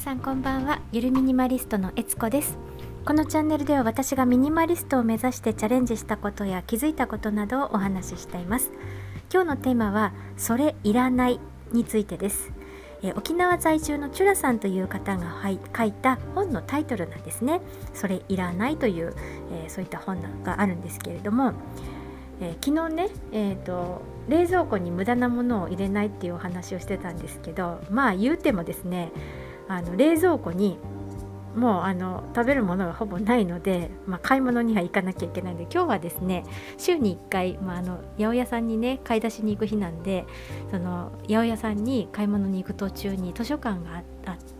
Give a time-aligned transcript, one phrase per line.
[0.00, 0.80] さんこんばんは。
[0.92, 2.56] ゆるミニマリストのえつこです。
[3.04, 8.70] このチャンネルでは私がミニマリストを目指してチャレンジしたことや気づいたことなどをお話ししています。
[9.30, 11.38] 今日のテーマはそれいらない
[11.72, 12.50] についてです。
[13.02, 17.60] え沖縄在住のチュラさんという方が、はい、書いた本のタイトルなんですね。
[17.92, 19.14] それいらないという、
[19.52, 21.52] えー、そういった本があるんですけれども、
[22.40, 29.10] えー、昨日ね、えーと冷蔵庫に無駄なものを入れないっていうお話をしてたんですけどまあ言うてもですね
[29.70, 30.78] あの冷蔵庫に
[31.54, 36.44] もうあの食べるものがほぼないので、まあ、買い物には行かなきゃいけないので今日はですね
[36.78, 40.26] 週に1回、まあ、あの八百屋さんにね買い出しに行く日なんで
[40.70, 44.02] その八百屋さんに買い物に行く途中に図書館が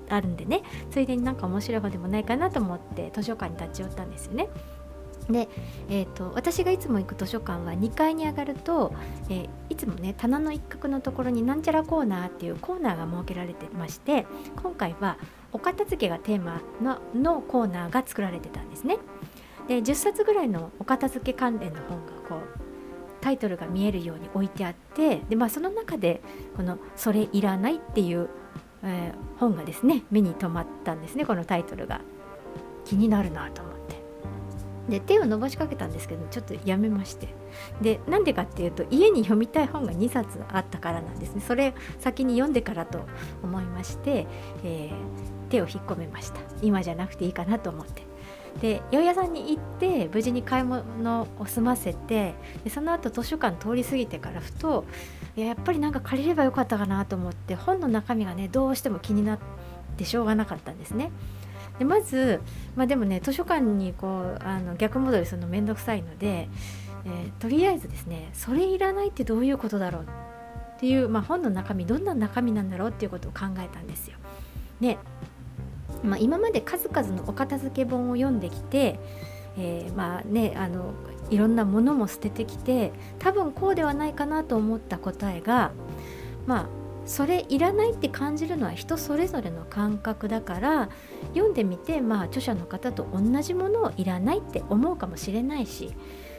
[0.09, 4.49] あるんでねついでになんか面白い本でもないかなと思って図書館に立ち寄ったんですよね。
[5.29, 5.49] で、
[5.89, 8.93] えーと、私がいつも行く図書館は2階に上がると、
[9.29, 14.27] えー、いつもね棚の一角のところになんちゃらコーナーっていうコーナーが設けられてまして
[14.63, 15.19] 今回は
[15.53, 18.99] お片付けがテーマののコーナーが作られてたんですね。
[19.69, 22.41] で10冊ぐらいのお片付け関連の本がこう
[23.21, 26.23] タイトルが見えるように置いてあってで、まあ、その中で
[26.57, 28.31] この「それいらない」っていう、
[28.83, 32.01] えー、本がですね目に留まったんですねこのタイトルが。
[32.85, 33.70] 気になるなと思
[34.91, 37.29] で手を伸ばしかけたんですけどちょっとやめまして。
[37.81, 41.41] でなんでかっていうと家に読みたい本が2冊あったからなんですね。
[41.41, 43.01] それ先に読んでからと
[43.43, 44.27] 思いまして、
[44.65, 46.41] えー、手を引っ込めました。
[46.63, 48.11] 今じゃなくていいかなと思って。
[48.61, 54.85] で八百屋さんに行って無事に買い物を済ませてでその後図書館通り過ぎてからふと
[55.37, 59.39] いややっぱりなんか借りればよかったかなと思って本の中身がねどうしても気になっ
[59.97, 61.11] てしょうがなかったんですね。
[61.81, 62.41] でまず、
[62.77, 66.51] まあ、でもね図書館にこうあの逆戻りするの面倒くさいので、
[67.07, 74.19] えー、とりあえずですねそれいらないってどういうことだろうっていう、まあ、本の中身どんな中身なんだろうっていうことを考えたんですよ。
[74.79, 74.99] で、
[76.05, 79.01] まあ、今まで数々のお片付け本を読んできて、
[79.57, 80.93] えー、まあねあの
[81.31, 85.71] いろんなものも捨ててきて多分こうではないかなと思った答えが
[86.47, 86.80] まあ
[87.11, 90.91] それいらないって感じるのは人それぞれの感覚だから
[91.35, 95.93] 読んでみてまあ著者の方と同じものをいらないって思うかもしれないし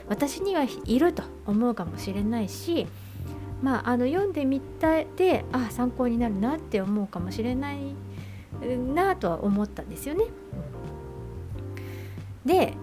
[0.08, 2.86] 私にはいると思うかもしれないし
[3.60, 7.94] まああの読んでみたであ参考になるなって思うかもしれない
[8.94, 10.24] なとは思ったんですよね。
[12.46, 12.74] で、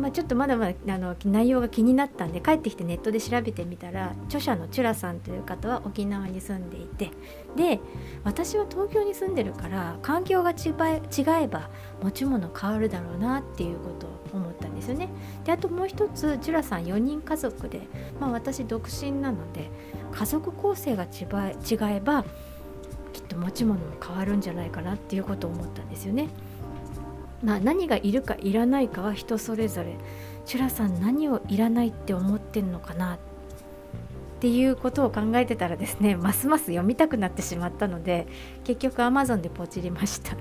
[0.00, 7.10] まあ、ちょっとまだまだあの内容が気になったんで帰ってきてネットで調べてみたら著者のチュラさんという方は沖縄に住んでいて
[7.54, 7.80] で
[8.24, 10.74] 私は東京に住んでるから環境が違
[11.44, 11.70] えば
[12.02, 15.08] 持ち物変わるだろうなっていうことを思ったんですよね。
[15.44, 17.82] であともう一つチュラさん4人家族で、
[18.18, 19.70] まあ、私独身なので
[20.12, 21.26] 家族構成が違
[21.96, 22.24] えば
[23.12, 26.28] きっと持ち物も変わるんじゃないかなっていうことを思ったんですよね。
[27.42, 29.94] まあ、何がいるかいらないかは人それぞれ。
[30.44, 33.14] チュラさん何をいらないって思ってんのかな？
[33.14, 33.18] っ
[34.40, 38.26] ていうことを考えてたらですねますます読みたくなってしまったので
[38.64, 40.34] 結局 Amazon でポチりました。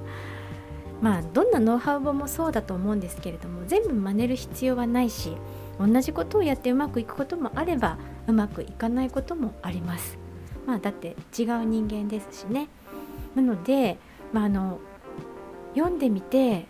[1.02, 5.36] まあどんなノウハウ本もそうだと思うんですけれども全部真似る必要はないし
[5.80, 10.18] 同じことをやってうまくいくこともあればうまくいかないこともあります。
[10.66, 12.68] まあだって違う人間ですしね。
[13.36, 13.98] なので、
[14.34, 14.80] まあ、あの
[15.76, 16.66] 読んでみて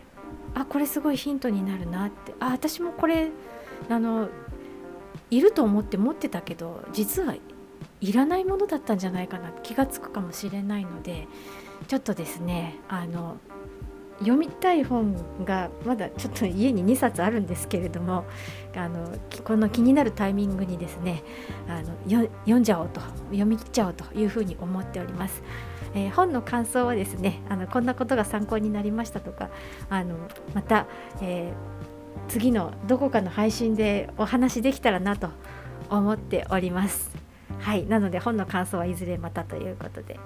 [0.56, 2.34] あこれすごいヒントになるなって。
[2.40, 3.30] あ私もこれ
[3.90, 4.30] あの
[5.30, 7.36] いると思って持ってたけど実は
[8.02, 11.28] いらないものだったんじゃないかな気が付くかもしれないので
[11.88, 13.38] ちょっとですねあの
[14.20, 15.16] 読みたい本
[15.46, 18.26] がまだちょっと家に2冊あるんですけれども
[18.76, 19.08] あの
[19.44, 21.24] この気になるタイミングにですね
[21.68, 25.42] あの読んじゃおうと読み切っちゃおうというふうに思っております。
[25.96, 29.50] えー、本の感想はですねあのこんなことが参考になりましたとか
[29.90, 30.16] あの
[30.54, 30.86] また、
[31.20, 35.30] えー、次のどこかの配信でお話できたらなと
[35.90, 37.10] 思っております。
[37.60, 40.20] はいなので本の感想はいずれまたということで。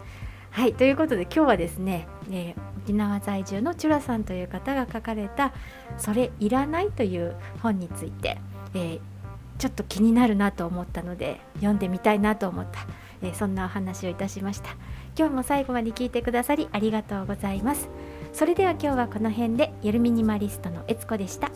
[0.53, 5.51] はいということで今日はですね、えー、沖縄在住のチュラさんという方が書かれた
[5.97, 8.37] 「それいらない」という本について、
[8.75, 8.99] えー、
[9.57, 12.85] ちょっと気になるなと思ったので読んでみたいなと思った、
[13.23, 14.69] えー、そんなお話をいたしました。
[15.17, 17.89] 今日も最後まで聞いてくださりありがとうございます。
[18.31, 21.49] それでは今日はこの辺でゆるミニマリストのえつこでした。